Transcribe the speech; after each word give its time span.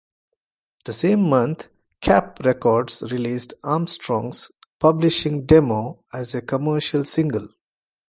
The 0.85 0.93
same 0.93 1.21
month, 1.21 1.67
Kapp 2.01 2.39
Records 2.43 3.03
released 3.11 3.53
Armstrong's 3.63 4.51
publishing 4.79 5.45
demo 5.45 6.03
as 6.11 6.33
a 6.33 6.41
commercial 6.41 7.03
single. 7.05 7.49